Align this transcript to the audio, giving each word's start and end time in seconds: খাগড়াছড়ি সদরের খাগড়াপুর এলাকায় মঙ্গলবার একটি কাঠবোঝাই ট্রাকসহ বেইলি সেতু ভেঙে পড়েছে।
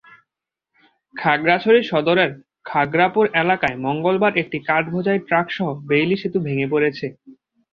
খাগড়াছড়ি 1.15 1.79
সদরের 1.83 2.31
খাগড়াপুর 2.65 3.25
এলাকায় 3.41 3.77
মঙ্গলবার 3.85 4.33
একটি 4.41 4.57
কাঠবোঝাই 4.67 5.19
ট্রাকসহ 5.27 5.67
বেইলি 5.89 6.15
সেতু 6.21 6.37
ভেঙে 6.45 6.67
পড়েছে। 6.73 7.05